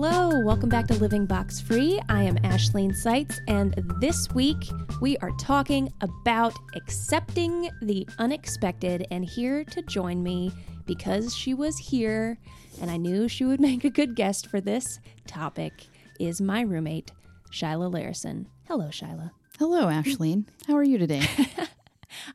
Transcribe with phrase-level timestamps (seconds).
[0.00, 2.00] Hello, welcome back to Living Box Free.
[2.08, 4.70] I am Ashleen Seitz, and this week
[5.00, 9.08] we are talking about accepting the unexpected.
[9.10, 10.52] And here to join me,
[10.86, 12.38] because she was here
[12.80, 15.72] and I knew she would make a good guest for this topic,
[16.20, 17.10] is my roommate,
[17.50, 18.46] Shyla Larison.
[18.68, 19.32] Hello, Shyla.
[19.58, 20.46] Hello, Ashleen.
[20.68, 21.26] How are you today?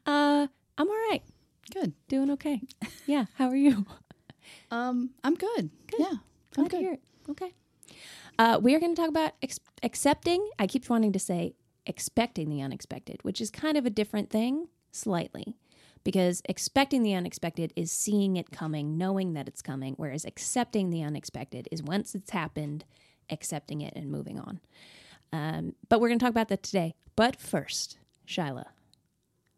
[0.05, 1.21] Uh, I'm all right,
[1.73, 1.93] good.
[2.07, 2.61] doing okay.
[3.07, 3.85] Yeah, how are you?
[4.69, 5.71] Um, I'm good.
[5.97, 6.13] Yeah,
[6.57, 6.99] I'm Glad good.
[7.29, 7.53] Okay.
[8.39, 10.47] Uh, we are going to talk about ex- accepting.
[10.57, 11.55] I keep wanting to say
[11.85, 15.55] expecting the unexpected, which is kind of a different thing, slightly,
[16.03, 21.03] because expecting the unexpected is seeing it coming, knowing that it's coming, whereas accepting the
[21.03, 22.85] unexpected is once it's happened,
[23.29, 24.59] accepting it and moving on.
[25.31, 26.95] Um, but we're going to talk about that today.
[27.15, 27.97] But first,
[28.27, 28.65] Shyla,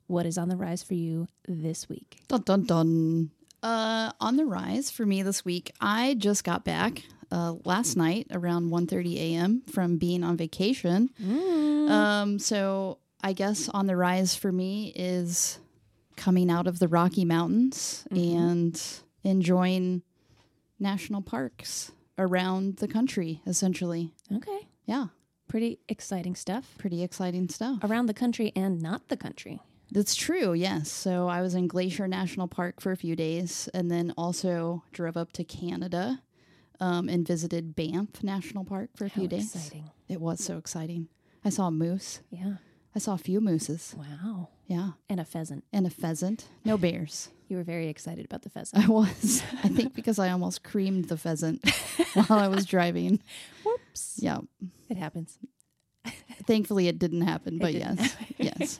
[0.07, 2.19] what is on the rise for you this week?
[2.27, 3.31] Dun dun dun.
[3.63, 5.71] Uh, on the rise for me this week.
[5.81, 7.03] I just got back
[7.35, 9.61] uh, last night around 1.30 a.m.
[9.71, 11.09] from being on vacation.
[11.89, 15.59] Um, so I guess on the rise for me is
[16.15, 18.81] coming out of the Rocky Mountains and
[19.23, 20.01] enjoying
[20.79, 23.41] national parks around the country.
[23.45, 24.67] Essentially, Okay.
[24.85, 25.07] yeah,
[25.47, 26.73] Pretty exciting stuff.
[26.77, 27.77] pretty exciting stuff.
[27.83, 29.59] Around the country and not the country.
[29.91, 30.89] That's true, yes.
[30.91, 35.15] So I was in Glacier National Park for a few days and then also drove
[35.17, 36.21] up to Canada
[36.79, 39.55] um, and visited Banff National Park for a How few days.
[39.55, 39.89] exciting.
[40.07, 41.07] It was so exciting.
[41.43, 42.21] I saw a moose.
[42.29, 42.55] Yeah.
[42.95, 43.93] I saw a few mooses.
[43.97, 44.49] Wow.
[44.67, 44.91] Yeah.
[45.09, 45.63] And a pheasant.
[45.73, 46.45] And a pheasant.
[46.63, 47.29] No bears.
[47.47, 48.83] You were very excited about the pheasant.
[48.83, 49.43] I was.
[49.63, 51.63] I think because I almost creamed the pheasant
[52.15, 53.21] while I was driving.
[53.63, 54.15] Whoops.
[54.19, 54.39] Yeah.
[54.89, 55.37] It happens.
[56.47, 58.15] Thankfully, it didn't happen, but didn't yes.
[58.39, 58.79] yes.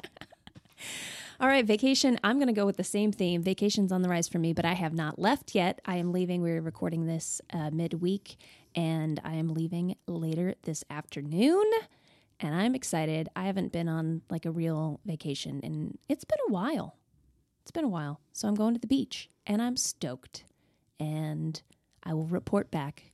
[1.46, 2.20] All right, vacation.
[2.24, 3.44] I'm going to go with the same theme.
[3.44, 5.80] Vacation's on the rise for me, but I have not left yet.
[5.86, 6.42] I am leaving.
[6.42, 8.38] We're recording this uh, midweek,
[8.74, 11.64] and I am leaving later this afternoon.
[12.40, 13.30] And I'm excited.
[13.36, 16.98] I haven't been on like a real vacation, and it's been a while.
[17.62, 18.22] It's been a while.
[18.34, 20.46] So I'm going to the beach, and I'm stoked.
[21.00, 21.62] And
[22.02, 23.12] I will report back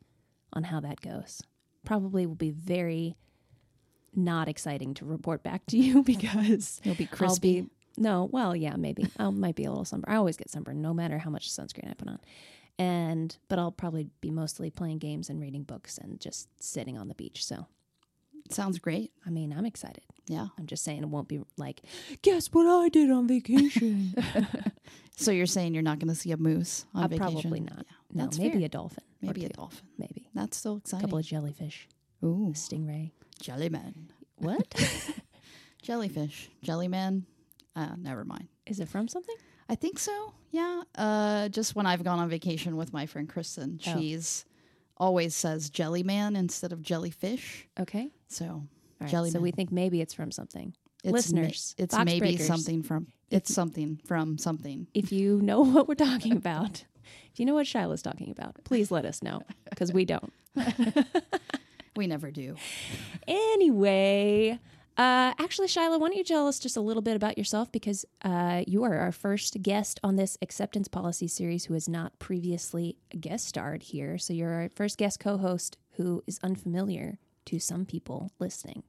[0.53, 1.41] on how that goes.
[1.83, 3.17] Probably will be very
[4.15, 7.67] not exciting to report back to you because It'll be crispy.
[7.95, 10.13] Be no, well, yeah, maybe I might be a little sunburned.
[10.13, 12.19] I always get sunburned, no matter how much sunscreen I put on.
[12.79, 17.07] And but I'll probably be mostly playing games and reading books and just sitting on
[17.07, 17.45] the beach.
[17.45, 17.67] So
[18.49, 19.11] Sounds great.
[19.25, 20.03] I mean, I'm excited.
[20.27, 20.47] Yeah.
[20.57, 21.81] I'm just saying it won't be like,
[22.23, 24.15] guess what I did on vacation.
[25.17, 27.41] So you're saying you're not going to see a moose on Uh, vacation?
[27.41, 27.85] probably not.
[27.85, 28.65] Yeah, no, that's maybe fair.
[28.65, 29.03] a dolphin.
[29.21, 29.85] Maybe a dolphin.
[29.99, 31.87] Maybe That's still a couple of jellyfish,
[32.23, 33.11] Ooh, stingray.
[33.39, 34.09] jellyman.
[34.37, 34.73] What
[35.83, 36.49] Jellyfish.
[36.63, 37.25] Jellyman.
[37.75, 38.47] Uh, never mind.
[38.65, 39.35] is it from something?
[39.69, 40.33] I think so.
[40.51, 40.81] Yeah.
[40.95, 43.97] Uh, just when I've gone on vacation with my friend Kristen, Oh.
[43.97, 44.45] she's
[44.97, 47.67] always says jellyman instead of jellyfish.
[47.79, 48.11] Okay.
[48.27, 48.63] So
[48.99, 49.09] right.
[49.09, 49.31] Jellyman.
[49.31, 50.73] So we think maybe it's from something.
[51.03, 52.45] it's Listeners, ma- it's maybe breakers.
[52.47, 54.87] something from it's something from something.
[54.93, 56.83] if you know what we're talking about,
[57.31, 60.31] if you know what Shyla's talking about, please let us know because we don't.
[61.95, 62.55] We never do.
[63.27, 64.59] Anyway,
[64.97, 68.05] uh, actually, Shyla, why don't you tell us just a little bit about yourself because
[68.23, 72.97] uh, you are our first guest on this acceptance policy series who has not previously
[73.19, 74.17] guest starred here.
[74.17, 78.83] So you're our first guest co host who is unfamiliar to some people listening.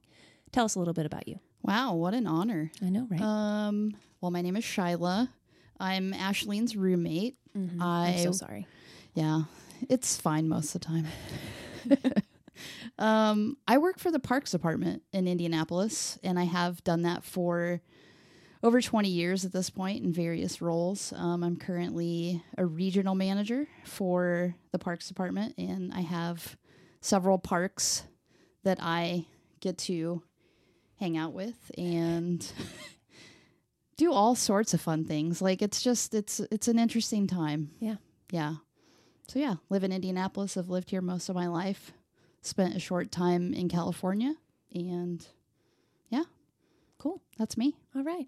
[0.51, 1.39] Tell us a little bit about you.
[1.63, 2.71] Wow, what an honor.
[2.85, 3.21] I know, right?
[3.21, 5.29] Um, well, my name is Shyla.
[5.79, 7.37] I'm Ashleen's roommate.
[7.55, 7.81] I Mm-hmm.
[7.81, 8.67] I'm so sorry.
[9.13, 9.43] Yeah,
[9.89, 11.07] it's fine most of the time.
[12.99, 17.81] um, I work for the Parks Department in Indianapolis, and I have done that for
[18.61, 21.11] over 20 years at this point in various roles.
[21.13, 26.55] Um, I'm currently a regional manager for the Parks Department, and I have
[27.01, 28.03] several parks
[28.63, 29.25] that I
[29.59, 30.23] get to
[30.97, 32.49] hang out with and
[33.97, 35.41] do all sorts of fun things.
[35.41, 37.71] Like it's just it's it's an interesting time.
[37.79, 37.95] Yeah.
[38.31, 38.55] Yeah.
[39.27, 40.55] So yeah, live in Indianapolis.
[40.55, 41.91] I've lived here most of my life.
[42.45, 44.35] Spent a short time in California,
[44.75, 45.25] and
[46.09, 46.23] yeah,
[46.97, 47.21] Cool.
[47.37, 47.75] that's me.
[47.95, 48.27] All right.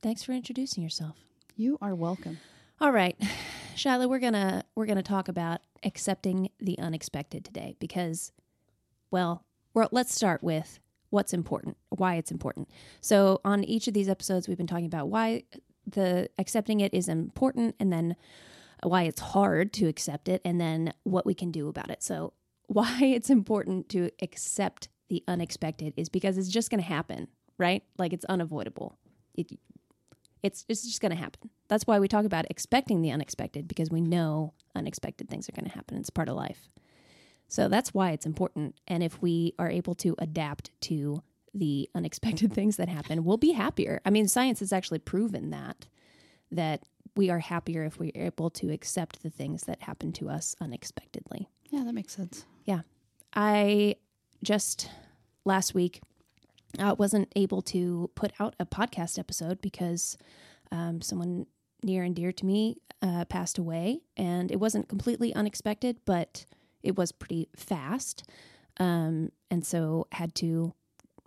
[0.00, 1.16] Thanks for introducing yourself.
[1.54, 2.38] You are welcome.
[2.80, 3.16] All right,
[3.76, 8.32] Shyla, we're gonna we're gonna talk about accepting the unexpected today because,
[9.10, 12.68] well, we're, let's start with what's important, why it's important.
[13.02, 15.42] So on each of these episodes, we've been talking about why
[15.86, 18.16] the accepting it is important, and then
[18.82, 22.02] why it's hard to accept it, and then what we can do about it.
[22.02, 22.32] So
[22.68, 27.82] why it's important to accept the unexpected is because it's just going to happen, right?
[27.98, 28.98] Like it's unavoidable.
[29.34, 29.58] It,
[30.42, 31.50] it's it's just going to happen.
[31.68, 35.68] That's why we talk about expecting the unexpected because we know unexpected things are going
[35.68, 35.96] to happen.
[35.98, 36.68] It's part of life.
[37.48, 38.78] So that's why it's important.
[38.86, 41.22] And if we are able to adapt to
[41.54, 44.00] the unexpected things that happen, we'll be happier.
[44.04, 45.86] I mean, science has actually proven that
[46.50, 46.82] that
[47.16, 51.48] we are happier if we're able to accept the things that happen to us unexpectedly.
[51.70, 52.44] Yeah, that makes sense.
[52.64, 52.80] Yeah.
[53.34, 53.96] I
[54.42, 54.90] just
[55.44, 56.00] last week
[56.78, 60.16] uh, wasn't able to put out a podcast episode because
[60.70, 61.46] um, someone
[61.82, 66.44] near and dear to me uh, passed away, and it wasn't completely unexpected, but
[66.82, 68.24] it was pretty fast.
[68.78, 70.74] Um, and so had to,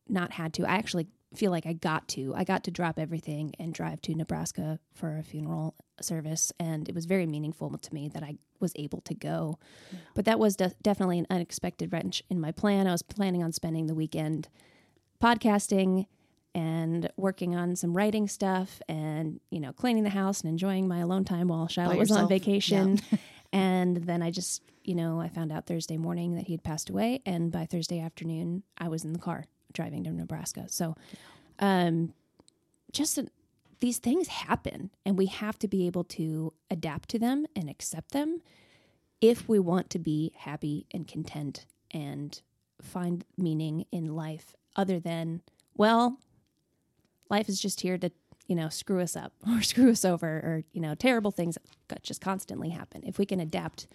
[0.08, 2.34] not had to, I actually feel like I got to.
[2.36, 6.96] I got to drop everything and drive to Nebraska for a funeral service, and it
[6.96, 9.58] was very meaningful to me that I was able to go.
[9.92, 10.00] Yeah.
[10.16, 12.88] But that was de- definitely an unexpected wrench in my plan.
[12.88, 14.50] I was planning on spending the weekend
[15.22, 16.06] podcasting
[16.54, 21.00] and working on some writing stuff and you know cleaning the house and enjoying my
[21.00, 23.00] alone time while Shyla was on vacation.
[23.12, 23.18] Yeah.
[23.54, 26.90] and then I just you know I found out Thursday morning that he had passed
[26.90, 30.66] away, and by Thursday afternoon I was in the car driving to Nebraska.
[30.68, 30.96] So,
[31.60, 32.14] um,
[32.92, 33.28] just a,
[33.82, 38.12] these things happen, and we have to be able to adapt to them and accept
[38.12, 38.42] them
[39.20, 42.42] if we want to be happy and content and
[42.82, 45.42] find meaning in life other than
[45.76, 46.18] well
[47.30, 48.10] life is just here to
[48.48, 51.58] you know screw us up or screw us over or you know terrible things
[52.04, 53.04] just constantly happen.
[53.06, 53.88] If we can adapt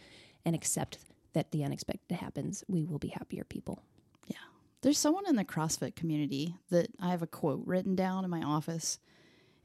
[0.44, 0.98] and accept
[1.32, 3.82] that the unexpected happens we will be happier people.
[4.26, 4.36] Yeah.
[4.82, 8.42] There's someone in the crossfit community that i have a quote written down in my
[8.42, 8.98] office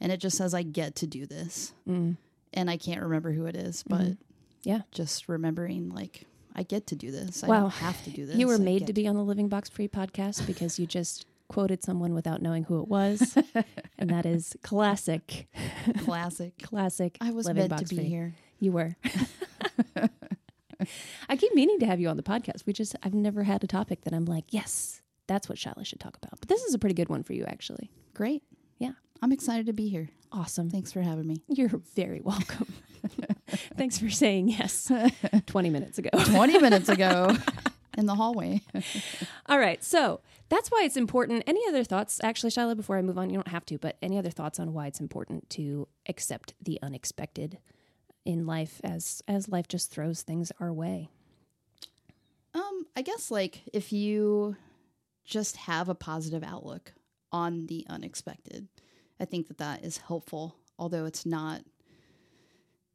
[0.01, 2.17] and it just says i get to do this mm.
[2.53, 4.13] and i can't remember who it is but mm-hmm.
[4.63, 6.25] yeah just remembering like
[6.55, 7.43] I get to do this.
[7.43, 7.55] Wow.
[7.55, 8.35] I don't have to do this.
[8.41, 11.83] You were made to be on the Living Box Free podcast because you just quoted
[11.83, 13.37] someone without knowing who it was,
[13.97, 15.47] and that is classic.
[15.99, 16.57] Classic.
[16.63, 17.17] classic.
[17.21, 18.05] I was meant to be free.
[18.05, 18.35] here.
[18.59, 18.95] You were.
[21.29, 22.65] I keep meaning to have you on the podcast.
[22.65, 25.99] We just I've never had a topic that I'm like, yes, that's what Shyla should
[25.99, 26.39] talk about.
[26.39, 27.91] But this is a pretty good one for you, actually.
[28.13, 28.43] Great.
[28.79, 28.93] Yeah.
[29.21, 30.09] I'm excited to be here.
[30.31, 30.69] Awesome.
[30.69, 31.43] Thanks for having me.
[31.47, 32.73] You're very welcome.
[33.77, 34.91] Thanks for saying yes
[35.45, 36.09] 20 minutes ago.
[36.13, 37.35] 20 minutes ago
[37.97, 38.61] in the hallway.
[39.47, 39.83] All right.
[39.83, 41.43] So that's why it's important.
[41.45, 43.29] Any other thoughts, actually, Shyla, before I move on?
[43.29, 46.79] You don't have to, but any other thoughts on why it's important to accept the
[46.81, 47.59] unexpected
[48.25, 51.09] in life as as life just throws things our way?
[52.53, 54.55] Um, I guess like if you
[55.25, 56.93] just have a positive outlook
[57.31, 58.67] on the unexpected,
[59.21, 61.61] I think that that is helpful, although it's not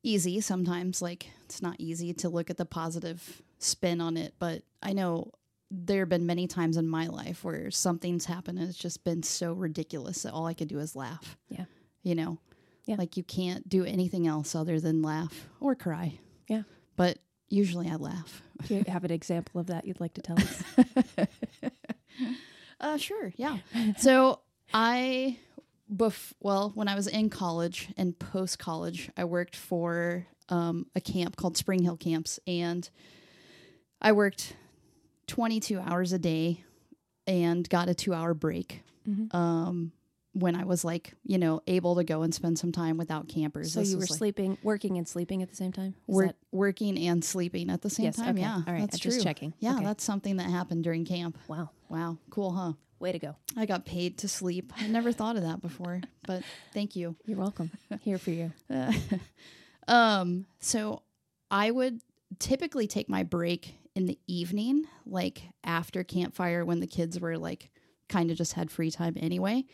[0.02, 1.00] easy sometimes.
[1.00, 5.30] Like, it's not easy to look at the positive spin on it, but I know
[5.70, 9.22] there have been many times in my life where something's happened and it's just been
[9.22, 11.36] so ridiculous that all I could do is laugh.
[11.48, 11.64] Yeah.
[12.02, 12.38] You know?
[12.86, 12.96] Yeah.
[12.98, 16.18] Like, you can't do anything else other than laugh or cry.
[16.48, 16.62] Yeah.
[16.96, 17.18] But
[17.48, 18.42] usually I laugh.
[18.66, 20.62] Do you have an example of that you'd like to tell us?
[22.80, 23.32] uh, sure.
[23.36, 23.58] Yeah.
[23.98, 24.40] So
[24.74, 25.38] I
[25.92, 31.00] bef- well, when I was in college and post college, I worked for um, a
[31.00, 32.88] camp called Spring Hill Camps, and
[34.00, 34.54] I worked
[35.26, 36.64] 22 hours a day
[37.26, 38.82] and got a two hour break.
[39.08, 39.36] Mm-hmm.
[39.36, 39.92] Um,
[40.32, 43.72] when I was like, you know, able to go and spend some time without campers.
[43.72, 45.94] So this you were like sleeping, working and sleeping at the same time?
[46.06, 46.36] Work, that...
[46.52, 48.30] Working and sleeping at the same yes, time.
[48.30, 48.40] Okay.
[48.40, 48.60] Yeah.
[48.66, 48.82] All right.
[48.82, 49.54] That's just checking.
[49.60, 49.76] Yeah.
[49.76, 49.84] Okay.
[49.84, 51.38] That's something that happened during camp.
[51.48, 51.70] Wow.
[51.88, 52.18] Wow.
[52.28, 52.72] Cool, huh?
[52.98, 53.36] Way to go.
[53.56, 54.72] I got paid to sleep.
[54.78, 57.16] I never thought of that before, but thank you.
[57.26, 57.70] You're welcome.
[58.00, 58.52] Here for you.
[58.70, 58.92] Uh,
[59.88, 61.02] um, so
[61.50, 62.00] I would
[62.38, 67.70] typically take my break in the evening, like after campfire when the kids were like
[68.08, 69.64] kind of just had free time anyway.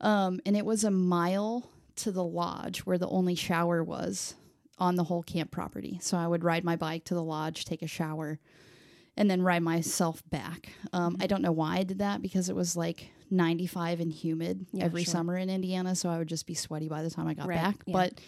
[0.00, 4.34] Um, and it was a mile to the lodge where the only shower was
[4.78, 5.98] on the whole camp property.
[6.02, 8.38] So I would ride my bike to the lodge, take a shower,
[9.20, 10.72] and then ride myself back.
[10.94, 14.64] Um, I don't know why I did that because it was like 95 and humid
[14.72, 15.12] yeah, every sure.
[15.12, 17.60] summer in Indiana, so I would just be sweaty by the time I got right.
[17.60, 17.76] back.
[17.84, 17.92] Yeah.
[17.92, 18.20] But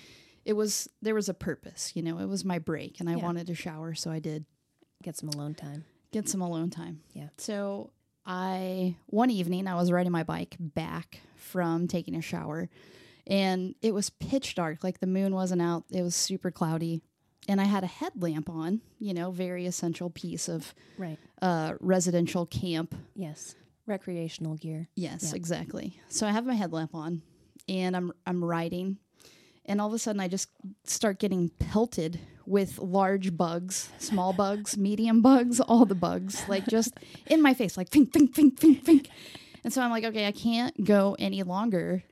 [0.44, 2.18] it was there was a purpose, you know.
[2.18, 3.22] It was my break, and I yeah.
[3.22, 4.44] wanted to shower, so I did.
[5.02, 5.86] Get some alone time.
[6.12, 7.00] Get some alone time.
[7.14, 7.28] Yeah.
[7.38, 7.90] So
[8.26, 12.68] I one evening I was riding my bike back from taking a shower,
[13.26, 14.84] and it was pitch dark.
[14.84, 15.84] Like the moon wasn't out.
[15.90, 17.00] It was super cloudy
[17.48, 22.46] and I had a headlamp on, you know, very essential piece of right uh, residential
[22.46, 22.94] camp.
[23.14, 23.54] Yes,
[23.86, 24.88] recreational gear.
[24.94, 25.34] Yes, yep.
[25.34, 25.98] exactly.
[26.08, 27.22] So I have my headlamp on,
[27.68, 28.98] and I'm I'm riding,
[29.66, 30.48] and all of a sudden I just
[30.84, 36.94] start getting pelted with large bugs, small bugs, medium bugs, all the bugs, like just
[37.26, 39.08] in my face, like fink, fink, fink, fink, fink.
[39.64, 42.02] And so I'm like, okay, I can't go any longer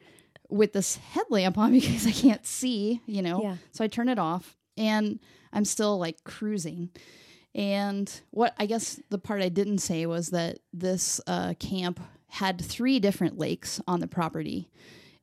[0.48, 3.42] with this headlamp on because I can't see, you know.
[3.42, 3.56] Yeah.
[3.72, 5.20] So I turn it off and
[5.52, 6.90] I'm still like cruising.
[7.54, 12.60] And what I guess the part I didn't say was that this uh, camp had
[12.60, 14.70] three different lakes on the property.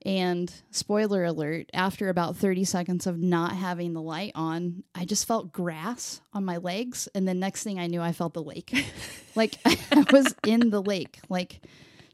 [0.05, 5.27] And spoiler alert, after about 30 seconds of not having the light on, I just
[5.27, 7.09] felt grass on my legs.
[7.15, 8.73] And the next thing I knew, I felt the lake.
[9.35, 11.61] like I was in the lake, like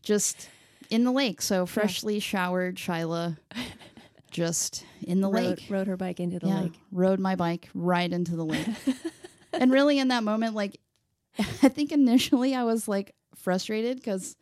[0.02, 0.50] just
[0.90, 1.42] in the lake.
[1.42, 3.38] So freshly showered Shyla,
[4.34, 5.66] just in the rode, lake.
[5.70, 6.80] rode her bike into the yeah, lake.
[6.92, 8.68] rode my bike right into the lake.
[9.54, 10.80] and really, in that moment, like,
[11.40, 14.36] I think initially I was like frustrated because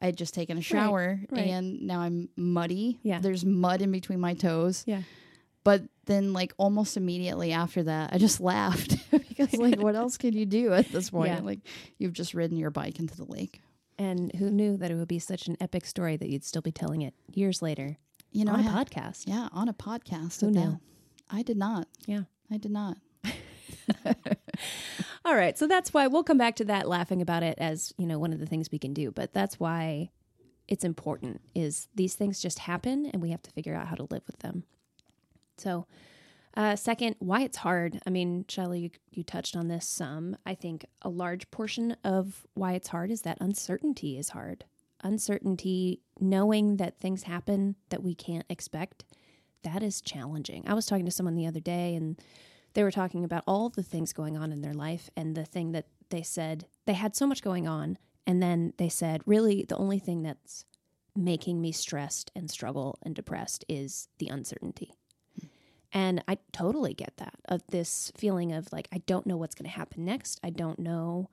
[0.00, 1.46] I had just taken a shower right.
[1.46, 3.00] and now I'm muddy.
[3.02, 3.18] Yeah.
[3.18, 4.84] There's mud in between my toes.
[4.86, 5.02] Yeah.
[5.64, 10.34] But then, like, almost immediately after that, I just laughed because, like, what else can
[10.34, 11.32] you do at this point?
[11.32, 11.40] Yeah.
[11.40, 11.60] Like,
[11.98, 13.60] you've just ridden your bike into the lake.
[13.98, 16.72] And who knew that it would be such an epic story that you'd still be
[16.72, 17.96] telling it years later
[18.34, 19.24] You know, on a had- podcast?
[19.26, 20.40] yeah, on a podcast.
[20.40, 20.80] Who knew?
[21.30, 21.88] I did not.
[22.06, 22.24] Yeah.
[22.50, 22.98] I did not.
[25.24, 25.56] All right.
[25.56, 28.32] So that's why we'll come back to that laughing about it as, you know, one
[28.32, 29.10] of the things we can do.
[29.10, 30.10] But that's why
[30.68, 34.06] it's important is these things just happen and we have to figure out how to
[34.10, 34.64] live with them.
[35.56, 35.86] So
[36.56, 38.00] uh, second, why it's hard.
[38.06, 40.36] I mean, Shelly, you, you touched on this some.
[40.44, 44.64] I think a large portion of why it's hard is that uncertainty is hard.
[45.04, 49.04] Uncertainty, knowing that things happen that we can't expect,
[49.62, 50.64] that is challenging.
[50.66, 52.18] I was talking to someone the other day and
[52.74, 55.72] they were talking about all the things going on in their life and the thing
[55.72, 59.76] that they said they had so much going on and then they said really the
[59.76, 60.64] only thing that's
[61.16, 64.92] making me stressed and struggle and depressed is the uncertainty
[65.92, 69.68] and i totally get that of this feeling of like i don't know what's going
[69.68, 71.30] to happen next i don't know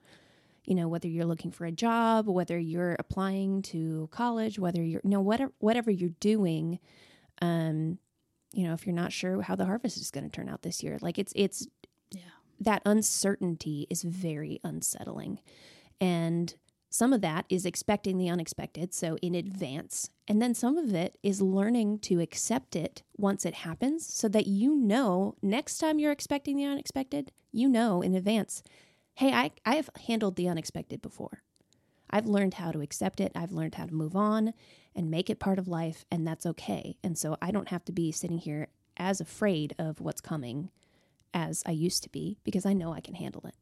[0.65, 5.01] you know whether you're looking for a job whether you're applying to college whether you're
[5.03, 6.79] you know whatever whatever you're doing
[7.41, 7.97] um
[8.53, 10.83] you know if you're not sure how the harvest is going to turn out this
[10.83, 11.67] year like it's it's
[12.11, 12.21] Yeah.
[12.59, 15.39] that uncertainty is very unsettling.
[15.99, 16.53] And
[16.89, 20.09] some of that is expecting the unexpected so in advance.
[20.27, 24.45] And then some of it is learning to accept it once it happens so that
[24.47, 28.63] you know next time you're expecting the unexpected you know in advance
[29.15, 31.41] hey i i've handled the unexpected before
[32.11, 33.31] I've learned how to accept it.
[33.35, 34.53] I've learned how to move on
[34.95, 36.97] and make it part of life, and that's okay.
[37.03, 40.69] And so I don't have to be sitting here as afraid of what's coming
[41.33, 43.55] as I used to be because I know I can handle it.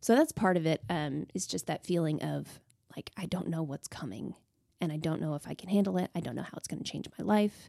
[0.00, 0.82] So that's part of it.
[0.88, 2.60] Um, is just that feeling of
[2.94, 4.36] like I don't know what's coming,
[4.80, 6.10] and I don't know if I can handle it.
[6.14, 7.68] I don't know how it's going to change my life.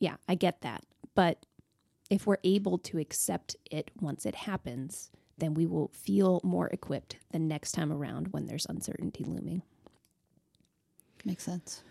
[0.00, 0.82] Yeah, I get that,
[1.14, 1.46] but
[2.10, 7.16] if we're able to accept it once it happens, then we will feel more equipped
[7.30, 9.62] the next time around when there's uncertainty looming.
[11.24, 11.82] Makes sense.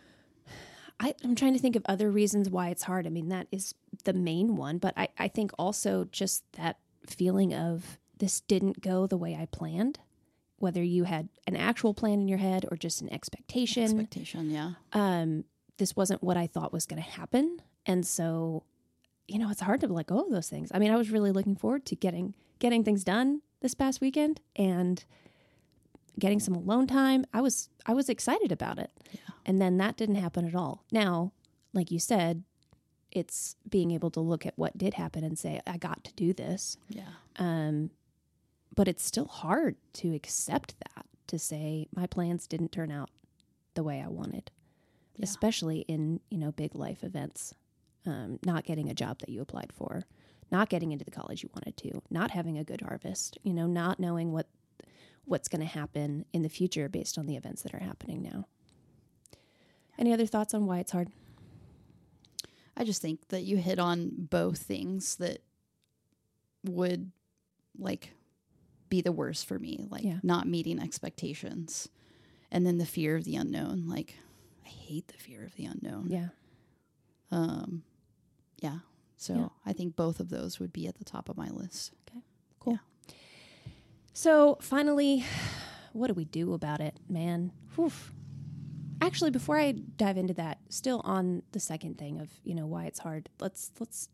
[1.00, 3.06] I, I'm trying to think of other reasons why it's hard.
[3.06, 3.76] I mean, that is
[4.06, 9.06] the main one, but I, I think also just that feeling of this didn't go
[9.06, 10.00] the way I planned,
[10.58, 13.84] whether you had an actual plan in your head or just an expectation.
[13.84, 14.72] Expectation, yeah.
[14.94, 15.44] um,
[15.78, 17.62] this wasn't what I thought was going to happen.
[17.86, 18.64] And so,
[19.28, 20.72] you know, it's hard to let go of those things.
[20.74, 24.42] I mean, I was really looking forward to getting getting things done this past weekend
[24.56, 25.04] and
[26.20, 27.26] getting some alone time.
[27.34, 28.92] I was I was excited about it.
[29.46, 30.84] And then that didn't happen at all.
[30.92, 31.32] Now,
[31.74, 32.44] like you said,
[33.12, 36.34] it's being able to look at what did happen and say, I got to do
[36.34, 36.78] this.
[36.90, 37.04] Yeah.
[37.38, 37.92] Um,
[38.76, 43.10] but it's still hard to accept that, to say my plans didn't turn out
[43.76, 44.50] the way I wanted,
[45.16, 45.24] Yeah.
[45.26, 47.54] especially in, you know, big life events.
[48.08, 50.06] Um, not getting a job that you applied for,
[50.52, 53.68] not getting into the college you wanted to, not having a good harvest, you know,
[53.68, 54.48] not knowing what
[55.26, 58.46] what's going to happen in the future based on the events that are happening now.
[59.98, 61.10] Any other thoughts on why it's hard?
[62.78, 65.40] I just think that you hit on both things that
[66.64, 67.12] would
[67.78, 68.12] like
[68.90, 70.20] be the worst for me, like Yeah.
[70.22, 71.90] not meeting expectations.
[72.52, 73.88] And then the fear of the unknown.
[73.88, 74.16] Like
[74.64, 76.08] I hate the fear of the unknown.
[76.12, 76.28] Yeah.
[77.32, 77.84] Um
[78.62, 78.80] yeah.
[79.18, 79.48] So Yeah.
[79.66, 81.94] I think both of those would be at the top of my list.
[82.10, 82.22] Okay,
[82.60, 82.74] cool.
[82.74, 83.14] Yeah.
[84.14, 85.24] So finally,
[85.94, 87.52] what do we do about it, man?
[87.76, 87.92] Whew.
[89.02, 92.86] Actually, before I dive into that, still on the second thing of you know why
[92.86, 93.30] it's hard.
[93.40, 94.10] Let's let's.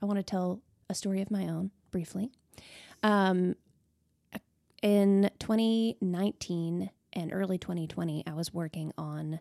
[0.00, 2.30] I want to tell a story of my own briefly.
[3.02, 3.56] Um,
[4.82, 9.40] in 2019 and early 2020, I was working on.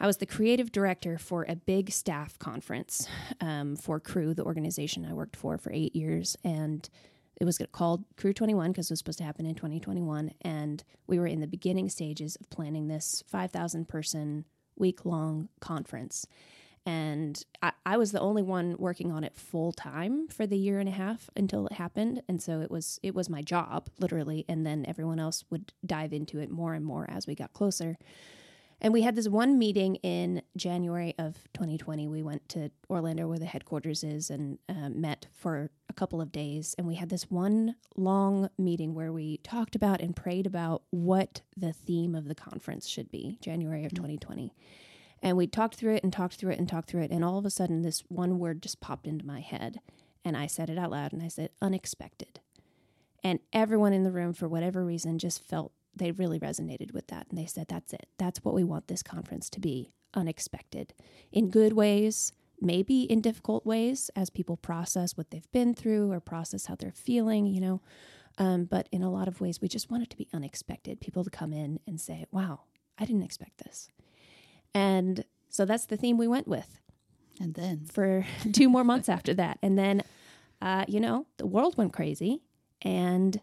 [0.00, 3.08] I was the creative director for a big staff conference
[3.40, 6.88] um, for Cru, the organization I worked for for eight years, and
[7.40, 10.32] it was called Cru 21 because it was supposed to happen in 2021.
[10.42, 14.44] And we were in the beginning stages of planning this 5,000 person
[14.76, 16.26] week long conference.
[16.86, 20.78] and I, I was the only one working on it full time for the year
[20.78, 24.44] and a half until it happened and so it was it was my job literally
[24.48, 27.98] and then everyone else would dive into it more and more as we got closer
[28.80, 32.06] and we had this one meeting in January of 2020.
[32.06, 36.30] We went to Orlando, where the headquarters is, and uh, met for a couple of
[36.30, 36.76] days.
[36.78, 41.40] And we had this one long meeting where we talked about and prayed about what
[41.56, 44.54] the theme of the conference should be, January of 2020.
[45.22, 47.10] And we talked through it and talked through it and talked through it.
[47.10, 49.80] And all of a sudden, this one word just popped into my head.
[50.24, 52.40] And I said it out loud and I said, unexpected.
[53.24, 57.26] And everyone in the room, for whatever reason, just felt they really resonated with that.
[57.28, 58.08] And they said, that's it.
[58.18, 60.94] That's what we want this conference to be unexpected
[61.30, 66.20] in good ways, maybe in difficult ways as people process what they've been through or
[66.20, 67.80] process how they're feeling, you know.
[68.38, 71.00] Um, but in a lot of ways, we just want it to be unexpected.
[71.00, 72.60] People to come in and say, wow,
[72.96, 73.88] I didn't expect this.
[74.74, 76.80] And so that's the theme we went with.
[77.40, 79.58] And then for two more months after that.
[79.62, 80.02] And then,
[80.62, 82.42] uh, you know, the world went crazy
[82.82, 83.40] and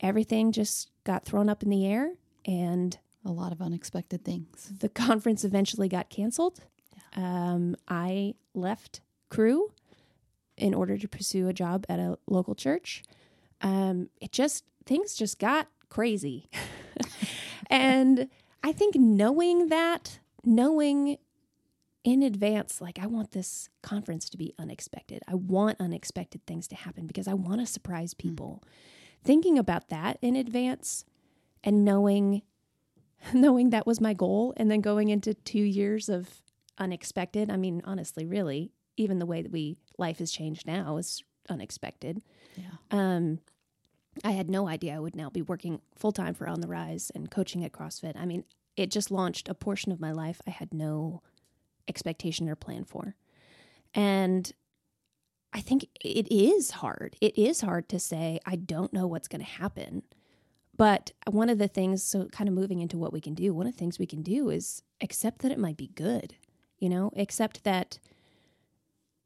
[0.00, 2.12] everything just got thrown up in the air
[2.44, 4.72] and a lot of unexpected things.
[4.78, 6.60] The conference eventually got canceled.
[6.94, 7.52] Yeah.
[7.52, 9.72] Um, I left Cru
[10.56, 13.02] in order to pursue a job at a local church.
[13.60, 16.50] Um, it just, things just got crazy.
[17.68, 18.28] and
[18.62, 21.18] I think knowing that, knowing
[22.04, 25.22] in advance, like, I want this conference to be unexpected.
[25.28, 28.28] I want unexpected things to happen because I want to surprise hmm.
[28.28, 28.62] people.
[28.64, 28.68] Mm
[29.22, 31.04] thinking about that in advance
[31.62, 32.42] and knowing
[33.32, 36.42] knowing that was my goal and then going into 2 years of
[36.78, 37.50] unexpected.
[37.50, 42.22] I mean honestly really even the way that we life has changed now is unexpected.
[42.56, 42.70] Yeah.
[42.90, 43.40] Um
[44.24, 47.10] i had no idea i would now be working full time for on the rise
[47.14, 48.14] and coaching at crossfit.
[48.16, 48.44] I mean
[48.76, 51.22] it just launched a portion of my life i had no
[51.88, 53.16] expectation or plan for.
[53.94, 54.50] And
[55.52, 57.16] I think it is hard.
[57.20, 60.02] It is hard to say, I don't know what's going to happen.
[60.76, 63.66] But one of the things, so kind of moving into what we can do, one
[63.66, 66.34] of the things we can do is accept that it might be good,
[66.78, 67.98] you know, accept that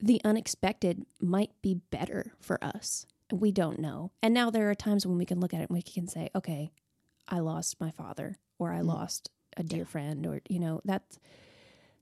[0.01, 3.07] the unexpected might be better for us.
[3.33, 4.11] We don't know.
[4.23, 6.31] And now there are times when we can look at it and we can say,
[6.35, 6.71] okay,
[7.29, 8.87] I lost my father or I mm.
[8.87, 11.19] lost a dear friend or, you know, that's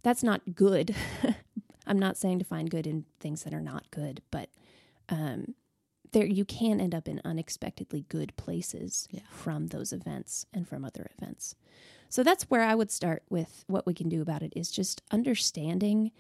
[0.03, 0.95] that's not good
[1.87, 4.49] I'm not saying to find good in things that are not good, but
[5.09, 5.55] um,
[6.13, 9.21] there you can end up in unexpectedly good places yeah.
[9.29, 11.57] from those events and from other events.
[12.09, 15.03] So that's where I would start with what we can do about it is just
[15.11, 16.13] understanding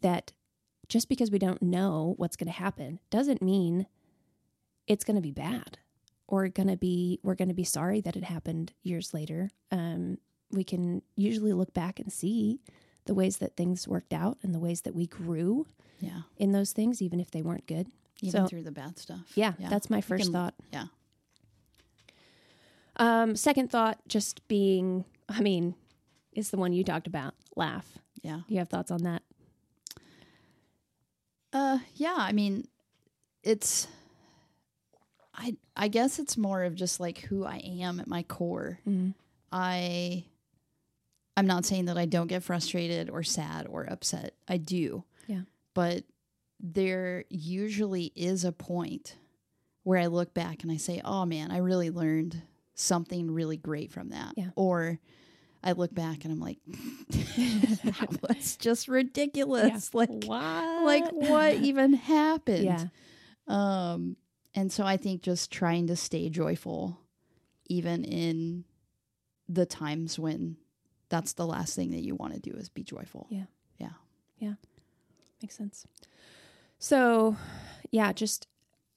[0.00, 0.32] that
[0.88, 3.86] just because we don't know what's going to happen doesn't mean
[4.86, 5.78] it's going to be bad
[6.28, 9.50] or going to be we're going to be sorry that it happened years later.
[9.70, 10.18] Um,
[10.50, 12.60] we can usually look back and see
[13.06, 15.66] the ways that things worked out and the ways that we grew
[16.00, 16.22] yeah.
[16.36, 17.88] in those things, even if they weren't good.
[18.20, 19.32] Even so, through the bad stuff.
[19.34, 19.68] Yeah, yeah.
[19.68, 20.54] that's my first can, thought.
[20.72, 20.86] Yeah.
[22.96, 25.74] Um, second thought, just being, I mean,
[26.32, 27.34] is the one you talked about.
[27.56, 27.98] Laugh.
[28.22, 28.40] Yeah.
[28.46, 29.22] You have thoughts on that?
[31.52, 32.14] Uh, yeah.
[32.16, 32.68] I mean,
[33.42, 33.88] it's.
[35.34, 38.78] I I guess it's more of just like who I am at my core.
[38.86, 39.10] Mm-hmm.
[39.50, 40.24] I
[41.36, 44.34] I'm not saying that I don't get frustrated or sad or upset.
[44.48, 45.04] I do.
[45.26, 45.42] Yeah.
[45.74, 46.04] But
[46.60, 49.16] there usually is a point
[49.82, 52.40] where I look back and I say, "Oh man, I really learned
[52.74, 54.50] something really great from that." Yeah.
[54.56, 55.00] Or
[55.64, 59.90] I look back and I'm like, that was just ridiculous.
[59.92, 59.98] Yeah.
[59.98, 60.84] Like what?
[60.84, 62.64] Like what even happened?
[62.64, 62.84] Yeah.
[63.48, 64.16] Um,
[64.54, 66.98] and so I think just trying to stay joyful,
[67.66, 68.64] even in
[69.48, 70.56] the times when
[71.12, 73.26] that's the last thing that you want to do is be joyful.
[73.28, 73.44] Yeah.
[73.76, 73.90] Yeah.
[74.38, 74.54] Yeah.
[75.42, 75.86] Makes sense.
[76.78, 77.36] So,
[77.90, 78.48] yeah, just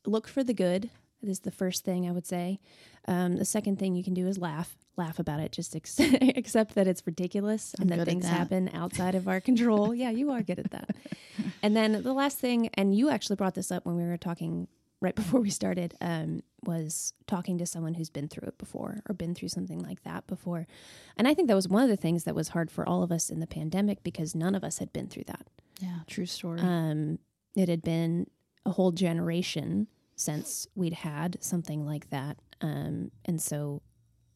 [0.06, 0.90] look for the good.
[1.22, 2.60] That is the first thing I would say.
[3.06, 4.78] Um, the second thing you can do is laugh.
[4.96, 5.52] Laugh about it.
[5.52, 6.00] Just ex-
[6.38, 8.30] accept that it's ridiculous I'm and that things that.
[8.30, 9.94] happen outside of our control.
[9.94, 10.96] yeah, you are good at that.
[11.62, 14.70] and then the last thing, and you actually brought this up when we were talking
[15.06, 19.14] right before we started, um, was talking to someone who's been through it before or
[19.14, 20.68] been through something like that before.
[21.16, 23.12] And I think that was one of the things that was hard for all of
[23.12, 25.48] us in the pandemic because none of us had been through that.
[25.80, 26.60] Yeah, true story.
[26.60, 27.20] Um,
[27.56, 28.28] it had been
[28.66, 32.38] a whole generation since we'd had something like that.
[32.62, 33.82] Um, and so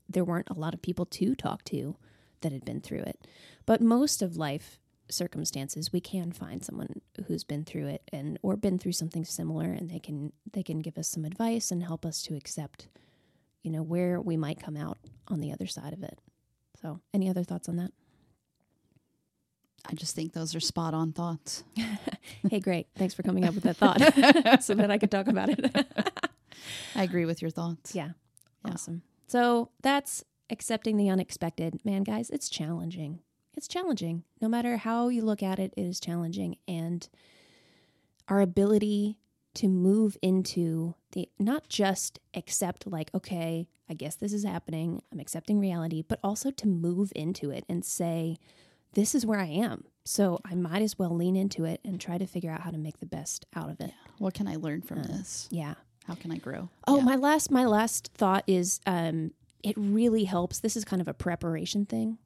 [0.08, 1.97] there weren't a lot of people to talk to
[2.41, 3.27] that had been through it.
[3.65, 4.79] But most of life
[5.10, 9.65] circumstances we can find someone who's been through it and or been through something similar
[9.65, 12.88] and they can they can give us some advice and help us to accept
[13.63, 16.19] you know where we might come out on the other side of it
[16.82, 17.91] so any other thoughts on that
[19.89, 21.63] I just think those are spot on thoughts.
[22.49, 22.88] hey, great.
[22.97, 25.73] Thanks for coming up with that thought so that I could talk about it.
[26.95, 27.95] I agree with your thoughts.
[27.95, 28.10] yeah.
[28.65, 28.73] Yeah.
[28.73, 29.03] Awesome.
[29.27, 31.79] So that's accepting the unexpected.
[31.86, 33.19] Man, guys, it's challenging.
[33.55, 34.23] It's challenging.
[34.41, 36.57] No matter how you look at it, it is challenging.
[36.67, 37.07] And
[38.27, 39.17] our ability
[39.55, 45.19] to move into the not just accept, like, okay, I guess this is happening, I'm
[45.19, 48.38] accepting reality, but also to move into it and say,
[48.93, 49.85] this is where I am.
[50.05, 52.77] So I might as well lean into it and try to figure out how to
[52.77, 53.91] make the best out of it.
[54.19, 55.47] What can I learn from Uh, this?
[55.51, 55.73] Yeah.
[56.05, 56.69] How can I grow?
[56.88, 57.03] Oh, Yeah.
[57.03, 59.31] my last my last thought is um
[59.63, 60.59] it really helps.
[60.59, 62.17] This is kind of a preparation thing.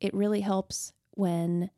[0.00, 1.70] It really helps when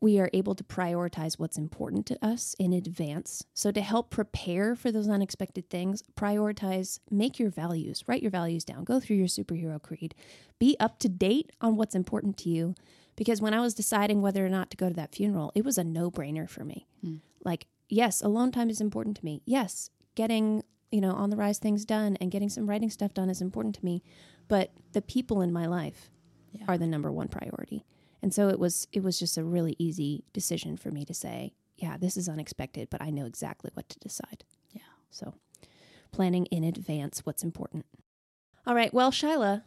[0.00, 3.44] we are able to prioritize what's important to us in advance.
[3.54, 8.64] So to help prepare for those unexpected things, prioritize, make your values, write your values
[8.64, 10.14] down, go through your superhero creed,
[10.58, 12.74] be up to date on what's important to you
[13.16, 15.78] because when I was deciding whether or not to go to that funeral, it was
[15.78, 16.86] a no-brainer for me.
[17.02, 17.16] Hmm.
[17.42, 19.40] Like, yes, alone time is important to me.
[19.46, 23.28] Yes, getting you know on the rise things done and getting some writing stuff done
[23.28, 24.02] is important to me
[24.46, 26.10] but the people in my life
[26.58, 26.64] Yeah.
[26.68, 27.84] are the number one priority
[28.22, 31.52] and so it was it was just a really easy decision for me to say
[31.76, 34.80] yeah this is unexpected but i know exactly what to decide Yeah.
[35.10, 35.34] so
[36.12, 37.84] planning in advance what's important
[38.66, 39.62] all right well shyla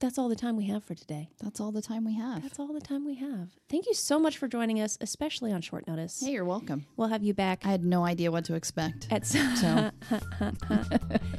[0.00, 2.42] that's all the time we have for today That's all the time we have.
[2.42, 5.60] that's all the time we have thank you so much for joining us especially on
[5.60, 6.86] short notice Hey, you're welcome.
[6.96, 9.90] we'll have you back I had no idea what to expect, at So-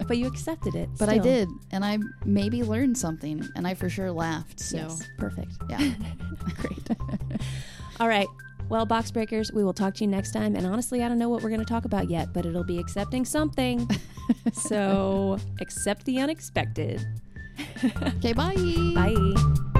[0.07, 3.89] but you accepted it but I did, and I maybe learned something, and I for
[3.89, 4.59] sure laughed.
[4.59, 5.51] So Yes, perfect.
[5.69, 5.77] yeah,
[6.57, 6.87] Great.
[7.99, 8.27] All right.
[8.69, 10.55] Well, box breakers, we will talk to you next time.
[10.55, 12.79] And honestly, I don't know what we're going to talk about yet, but it'll be
[12.79, 13.89] accepting something.
[14.53, 17.05] so accept the unexpected.
[18.17, 18.55] Okay, bye.
[18.95, 19.70] Bye.